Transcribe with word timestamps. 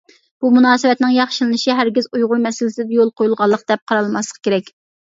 بۇ 0.43 0.49
مۇناسىۋەتنىڭ 0.55 1.13
ياخشىلىنىشى 1.17 1.77
ھەرگىز 1.81 2.09
ئۇيغۇر 2.13 2.43
مەسىلىسىدە 2.49 2.99
يول 3.01 3.17
قويۇلغانلىق 3.21 3.71
دەپ 3.75 3.87
قارالماسلىقى 3.93 4.47
كېرەك. 4.51 4.79